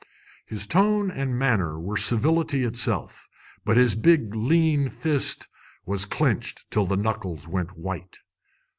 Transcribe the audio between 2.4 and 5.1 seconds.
itself, but his big lean